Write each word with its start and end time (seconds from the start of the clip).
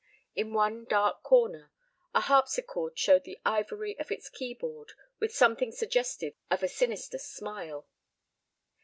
In 0.33 0.51
one 0.51 0.85
dark 0.85 1.21
corner 1.21 1.71
a 2.15 2.21
harpsichord 2.21 2.97
showed 2.97 3.23
the 3.23 3.37
ivory 3.45 3.95
of 3.99 4.11
its 4.11 4.31
key 4.31 4.55
board 4.55 4.93
with 5.19 5.31
something 5.31 5.71
suggestive 5.71 6.33
of 6.49 6.63
a 6.63 6.67
sinister 6.67 7.19
smile. 7.19 7.87